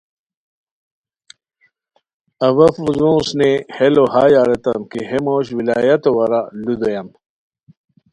اوا 2.45 2.67
فونو 2.75 3.05
اوسنئیے 3.15 3.51
ہیلوہائے 3.75 4.33
اریتام 4.43 4.81
کی 4.91 5.01
ہے 5.09 5.17
موش 5.25 5.47
ولایتو 5.57 6.09
وارا 6.17 6.41
لُو 6.63 6.73
دویان 6.79 7.07